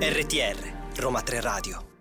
[0.00, 0.56] RTR
[0.96, 1.95] Roma 3 Radio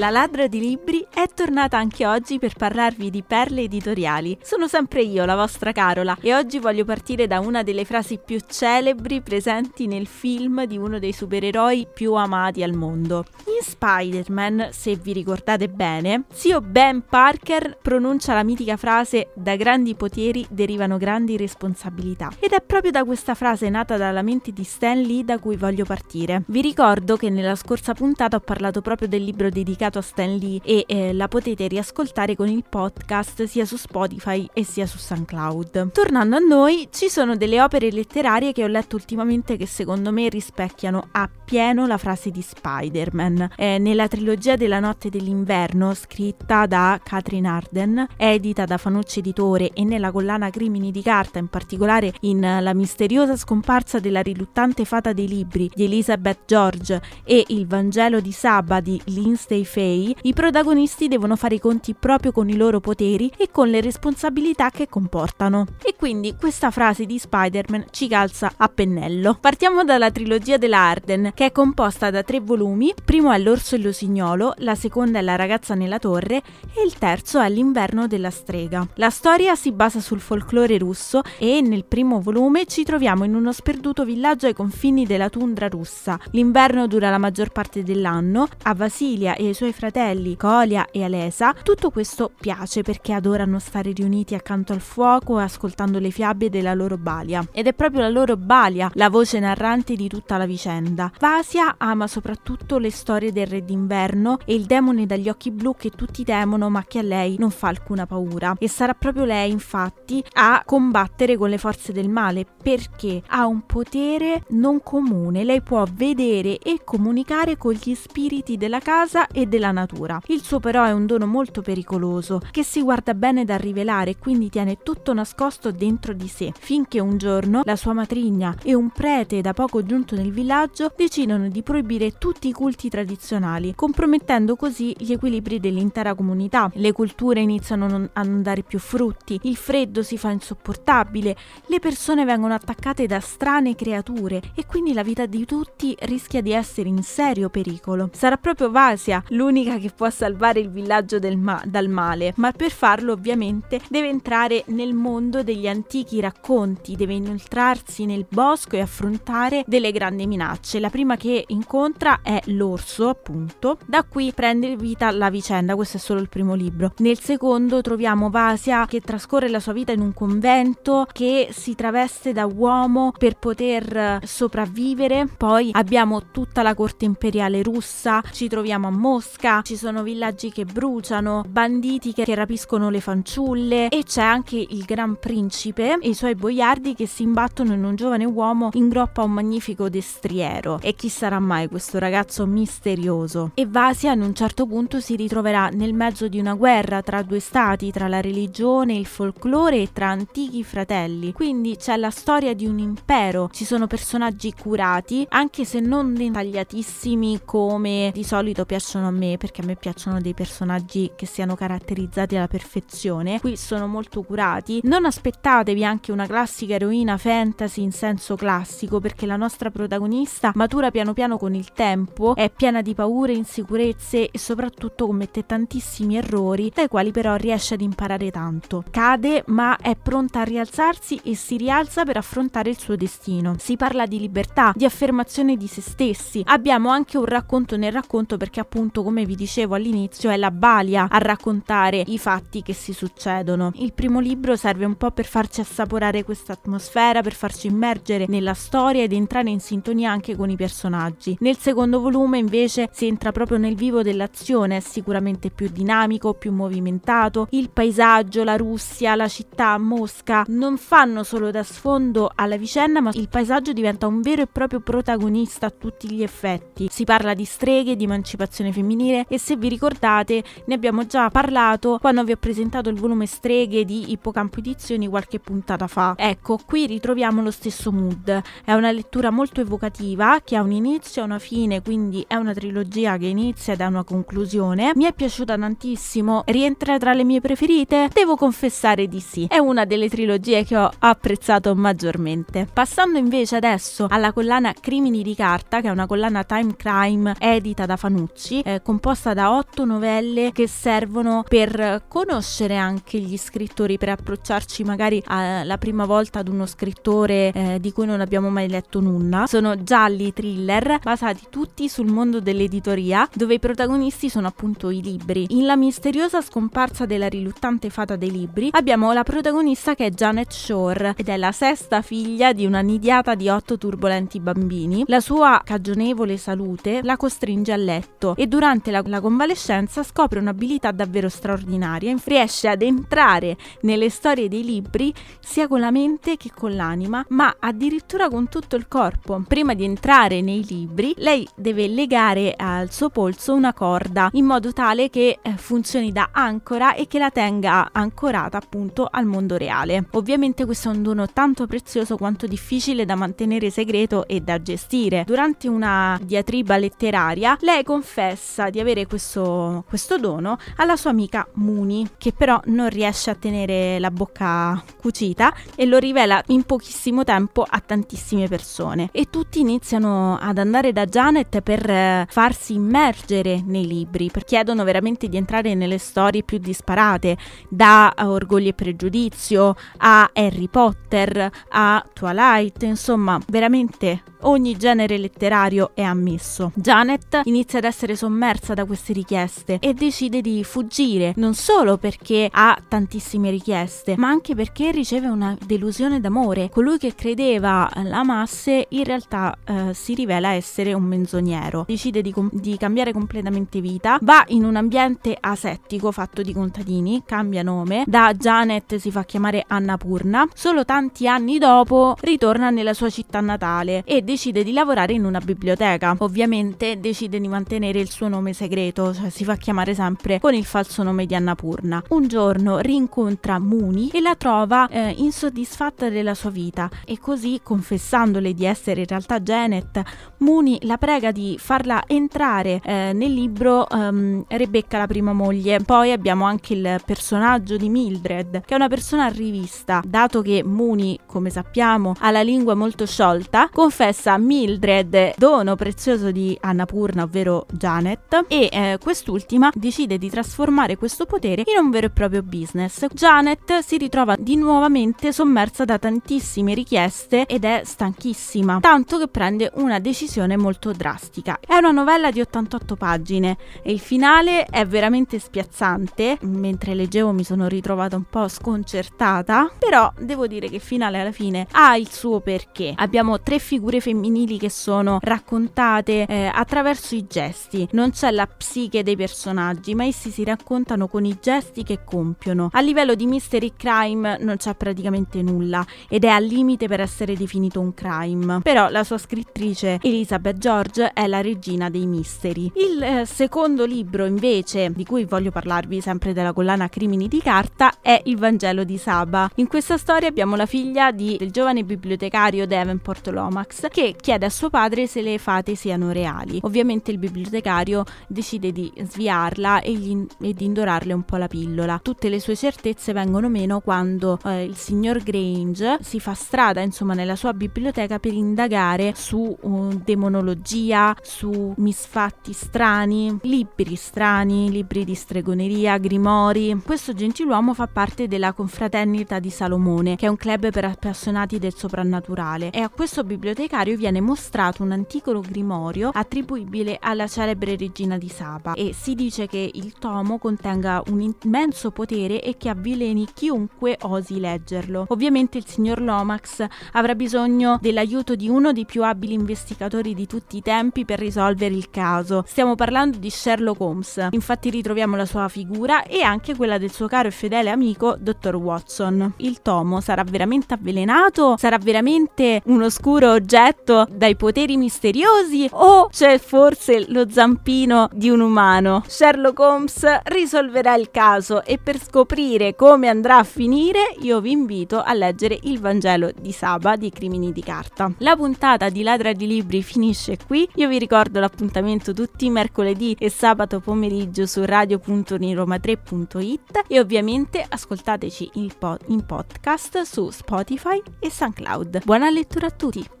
[0.00, 4.38] La ladra di libri è tornata anche oggi per parlarvi di perle editoriali.
[4.42, 8.40] Sono sempre io, la vostra Carola, e oggi voglio partire da una delle frasi più
[8.48, 13.26] celebri presenti nel film di uno dei supereroi più amati al mondo.
[13.44, 19.94] In Spider-Man, se vi ricordate bene, zio Ben Parker pronuncia la mitica frase da grandi
[19.96, 22.30] poteri derivano grandi responsabilità.
[22.38, 25.84] Ed è proprio da questa frase nata dalla mente di Stan Lee da cui voglio
[25.84, 26.44] partire.
[26.46, 30.36] Vi ricordo che nella scorsa puntata ho parlato proprio del libro dedicato dedicato a Stan
[30.36, 34.96] Lee e eh, la potete riascoltare con il podcast sia su Spotify e sia su
[34.96, 35.90] SoundCloud.
[35.92, 40.28] Tornando a noi, ci sono delle opere letterarie che ho letto ultimamente che secondo me
[40.28, 43.50] rispecchiano appieno la frase di Spider-Man.
[43.56, 49.84] Eh, nella trilogia della notte dell'inverno, scritta da Catherine Arden, edita da Fanucci Editore e
[49.84, 55.26] nella collana Crimini di carta, in particolare in La misteriosa scomparsa della riluttante fata dei
[55.26, 61.08] libri di Elizabeth George e Il Vangelo di Saba di Lindsay Fair Fei, i protagonisti
[61.08, 65.64] devono fare i conti proprio con i loro poteri e con le responsabilità che comportano.
[65.82, 69.38] E quindi questa frase di Spider-Man ci calza a pennello.
[69.40, 72.92] Partiamo dalla trilogia della Arden, che è composta da tre volumi.
[73.02, 76.42] Primo è L'orso e l'osignolo, la seconda è La ragazza nella torre
[76.74, 78.86] e il terzo è L'inverno della strega.
[78.96, 83.50] La storia si basa sul folklore russo e nel primo volume ci troviamo in uno
[83.50, 86.20] sperduto villaggio ai confini della tundra russa.
[86.32, 88.46] L'inverno dura la maggior parte dell'anno.
[88.64, 93.58] A Vasilia e ai suoi suoi fratelli Colia e Alesa, tutto questo piace perché adorano
[93.58, 97.46] stare riuniti accanto al fuoco ascoltando le fiabe della loro balia.
[97.52, 101.10] Ed è proprio la loro balia la voce narrante di tutta la vicenda.
[101.18, 105.90] Vasia ama soprattutto le storie del re d'inverno e il demone dagli occhi blu che
[105.90, 108.54] tutti temono ma che a lei non fa alcuna paura.
[108.58, 113.64] E sarà proprio lei infatti a combattere con le forze del male perché ha un
[113.66, 115.44] potere non comune.
[115.44, 120.20] Lei può vedere e comunicare con gli spiriti della casa e della della natura.
[120.26, 124.18] Il suo però è un dono molto pericoloso, che si guarda bene da rivelare e
[124.18, 128.88] quindi tiene tutto nascosto dentro di sé, finché un giorno la sua matrigna e un
[128.90, 134.94] prete da poco giunto nel villaggio decidono di proibire tutti i culti tradizionali, compromettendo così
[134.98, 136.70] gli equilibri dell'intera comunità.
[136.74, 142.24] Le culture iniziano a non dare più frutti, il freddo si fa insopportabile, le persone
[142.24, 147.02] vengono attaccate da strane creature e quindi la vita di tutti rischia di essere in
[147.02, 148.08] serio pericolo.
[148.12, 152.70] Sarà proprio Vasia l'unica l'unica che può salvare il villaggio ma- dal male, ma per
[152.70, 159.64] farlo ovviamente deve entrare nel mondo degli antichi racconti, deve inoltrarsi nel bosco e affrontare
[159.66, 160.78] delle grandi minacce.
[160.78, 163.78] La prima che incontra è l'orso, appunto.
[163.86, 166.92] Da qui prende vita la vicenda, questo è solo il primo libro.
[166.98, 172.32] Nel secondo troviamo Vasia che trascorre la sua vita in un convento che si traveste
[172.32, 175.26] da uomo per poter sopravvivere.
[175.26, 180.52] Poi abbiamo tutta la corte imperiale russa, ci troviamo a Mosca pesca, ci sono villaggi
[180.52, 186.14] che bruciano, banditi che, rapiscono le fanciulle e c'è anche il gran principe e i
[186.14, 190.78] suoi boiardi che si imbattono in un giovane uomo in groppa a un magnifico destriero.
[190.82, 193.52] E chi sarà mai questo ragazzo misterioso?
[193.54, 197.40] E Vasia in un certo punto si ritroverà nel mezzo di una guerra tra due
[197.40, 201.32] stati, tra la religione, il folklore e tra antichi fratelli.
[201.32, 207.40] Quindi c'è la storia di un impero, ci sono personaggi curati, anche se non dettagliatissimi
[207.44, 212.36] come di solito piacciono a me perché a me piacciono dei personaggi che siano caratterizzati
[212.36, 213.40] alla perfezione.
[213.40, 214.80] Qui sono molto curati.
[214.84, 220.90] Non aspettatevi anche una classica eroina fantasy in senso classico perché la nostra protagonista matura
[220.90, 226.70] piano piano con il tempo, è piena di paure, insicurezze e soprattutto commette tantissimi errori
[226.74, 228.84] dai quali però riesce ad imparare tanto.
[228.90, 233.56] Cade ma è pronta a rialzarsi e si rialza per affrontare il suo destino.
[233.58, 236.42] Si parla di libertà, di affermazione di se stessi.
[236.46, 241.08] Abbiamo anche un racconto nel racconto perché appunto come vi dicevo all'inizio, è la balia
[241.10, 243.72] a raccontare i fatti che si succedono.
[243.74, 248.54] Il primo libro serve un po' per farci assaporare questa atmosfera, per farci immergere nella
[248.54, 251.36] storia ed entrare in sintonia anche con i personaggi.
[251.40, 256.52] Nel secondo volume invece si entra proprio nel vivo dell'azione, è sicuramente più dinamico, più
[256.52, 257.48] movimentato.
[257.50, 263.10] Il paesaggio, la Russia, la città, Mosca non fanno solo da sfondo alla vicenda, ma
[263.14, 266.86] il paesaggio diventa un vero e proprio protagonista a tutti gli effetti.
[266.88, 271.30] Si parla di streghe, di emancipazione femminile finire e se vi ricordate ne abbiamo già
[271.30, 276.14] parlato quando vi ho presentato il volume streghe di Ippocampo Edizioni qualche puntata fa.
[276.16, 278.42] Ecco, qui ritroviamo lo stesso mood.
[278.64, 282.52] È una lettura molto evocativa che ha un inizio e una fine, quindi è una
[282.52, 284.92] trilogia che inizia ed ha una conclusione.
[284.94, 288.08] Mi è piaciuta tantissimo, rientra tra le mie preferite?
[288.12, 289.46] Devo confessare di sì.
[289.48, 292.68] È una delle trilogie che ho apprezzato maggiormente.
[292.70, 297.86] Passando invece adesso alla collana Crimini di carta, che è una collana time crime edita
[297.86, 304.08] da Fanucci, eh, composta da otto novelle che servono per conoscere anche gli scrittori, per
[304.08, 308.98] approcciarci magari alla prima volta ad uno scrittore eh, di cui non abbiamo mai letto
[308.98, 309.46] nulla.
[309.46, 315.46] Sono gialli thriller basati tutti sul mondo dell'editoria, dove i protagonisti sono appunto i libri.
[315.50, 320.50] In La misteriosa scomparsa della riluttante fata dei libri abbiamo la protagonista che è Janet
[320.50, 325.04] Shore ed è la sesta figlia di una nidiata di otto turbolenti bambini.
[325.06, 330.90] La sua cagionevole salute la costringe a letto e durante la, la convalescenza scopre un'abilità
[330.92, 332.16] davvero straordinaria.
[332.24, 337.56] Riesce ad entrare nelle storie dei libri sia con la mente che con l'anima, ma
[337.58, 339.42] addirittura con tutto il corpo.
[339.46, 344.72] Prima di entrare nei libri, lei deve legare al suo polso una corda in modo
[344.72, 350.06] tale che eh, funzioni da ancora e che la tenga ancorata appunto al mondo reale.
[350.12, 355.24] Ovviamente questo è un dono tanto prezioso quanto difficile da mantenere segreto e da gestire.
[355.26, 362.08] Durante una diatriba letteraria, lei confessa di avere questo, questo dono alla sua amica Muni,
[362.16, 367.66] che però non riesce a tenere la bocca cucita e lo rivela in pochissimo tempo
[367.68, 369.08] a tantissime persone.
[369.12, 374.84] E tutti iniziano ad andare da Janet per eh, farsi immergere nei libri, perché chiedono
[374.84, 377.38] veramente di entrare nelle storie più disparate,
[377.68, 386.02] da Orgoglio e Pregiudizio a Harry Potter a Twilight, insomma, veramente ogni genere letterario è
[386.02, 386.72] ammesso.
[386.74, 392.48] Janet inizia ad essere sommersa da queste richieste e decide di fuggire, non solo perché
[392.50, 396.68] ha tantissime richieste, ma anche perché riceve una delusione d'amore.
[396.70, 401.84] Colui che credeva l'amasse in realtà eh, si rivela essere un menzognero.
[401.86, 407.22] Decide di, com- di cambiare completamente vita, va in un ambiente asettico fatto di contadini,
[407.24, 413.10] cambia nome, da Janet si fa chiamare Annapurna, solo tanti anni dopo ritorna nella sua
[413.10, 416.14] città natale e decide di lavorare in una biblioteca.
[416.18, 420.64] Ovviamente decide di mantenere il suo nome segreto, cioè si fa chiamare sempre con il
[420.64, 422.02] falso nome di Annapurna.
[422.08, 428.54] Un giorno rincontra Muni e la trova eh, insoddisfatta della sua vita e così, confessandole
[428.54, 430.02] di essere in realtà Janet,
[430.38, 435.80] Muni la prega di farla entrare eh, nel libro um, Rebecca la prima moglie.
[435.80, 440.62] Poi abbiamo anche il personaggio di Mildred, che è una persona a rivista, dato che
[440.64, 447.22] Muni, come sappiamo, ha la lingua molto sciolta, confessa stessa Mildred, dono prezioso di Annapurna,
[447.22, 452.42] ovvero Janet, e eh, quest'ultima decide di trasformare questo potere in un vero e proprio
[452.42, 453.06] business.
[453.12, 459.70] Janet si ritrova di nuovamente sommersa da tantissime richieste ed è stanchissima, tanto che prende
[459.74, 461.58] una decisione molto drastica.
[461.60, 467.44] È una novella di 88 pagine e il finale è veramente spiazzante, mentre leggevo mi
[467.44, 472.10] sono ritrovata un po' sconcertata, però devo dire che il finale alla fine ha il
[472.10, 472.92] suo perché.
[472.96, 477.88] Abbiamo tre figure femminili che sono raccontate eh, attraverso i gesti.
[477.92, 482.68] Non c'è la psiche dei personaggi, ma essi si raccontano con i gesti che compiono.
[482.70, 487.34] A livello di mystery crime non c'è praticamente nulla ed è al limite per essere
[487.34, 488.60] definito un crime.
[488.60, 492.70] Però la sua scrittrice Elizabeth George è la regina dei misteri.
[492.74, 498.00] Il eh, secondo libro invece, di cui voglio parlarvi sempre della collana Crimini di carta,
[498.02, 499.50] è Il Vangelo di Saba.
[499.54, 504.50] In questa storia abbiamo la figlia di, del giovane bibliotecario Davenport Lomax che chiede a
[504.50, 506.58] suo padre se le fate siano reali.
[506.60, 512.00] Ovviamente il bibliotecario decide di sviarla e, gli, e di indorarle un po' la pillola.
[512.02, 517.14] Tutte le sue certezze vengono meno quando eh, il signor Grange si fa strada insomma
[517.14, 525.14] nella sua biblioteca per indagare su uh, demonologia, su misfatti strani, libri strani, libri di
[525.14, 526.80] stregoneria, grimori.
[526.84, 531.74] Questo gentiluomo fa parte della confraternita di Salomone, che è un club per appassionati del
[531.74, 538.28] soprannaturale e a questo bibliotecario viene mostrato un antico grimorio attribuibile alla celebre regina di
[538.28, 543.98] Saba e si dice che il tomo contenga un immenso potere e che avvileni chiunque
[544.02, 545.06] osi leggerlo.
[545.08, 550.56] Ovviamente il signor Lomax avrà bisogno dell'aiuto di uno dei più abili investigatori di tutti
[550.56, 552.42] i tempi per risolvere il caso.
[552.46, 554.28] Stiamo parlando di Sherlock Holmes.
[554.30, 558.54] Infatti ritroviamo la sua figura e anche quella del suo caro e fedele amico Dr.
[558.54, 559.34] Watson.
[559.38, 561.56] Il tomo sarà veramente avvelenato?
[561.58, 568.30] Sarà veramente un oscuro oggetto dai poteri misteriosi o c'è forse lo zampino destino di
[568.30, 569.02] un umano.
[569.06, 575.02] Sherlock Holmes risolverà il caso e per scoprire come andrà a finire io vi invito
[575.02, 578.12] a leggere il Vangelo di Saba di Crimini di Carta.
[578.18, 583.16] La puntata di Ladra di Libri finisce qui, io vi ricordo l'appuntamento tutti i mercoledì
[583.18, 592.04] e sabato pomeriggio su radio.niroma3.it e ovviamente ascoltateci po- in podcast su Spotify e SoundCloud.
[592.04, 593.19] Buona lettura a tutti!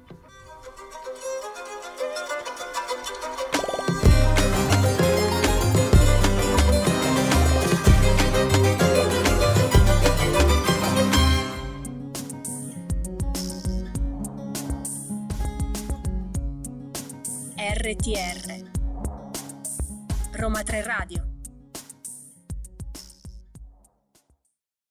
[17.90, 18.70] RTR
[20.34, 21.29] Roma 3 Radio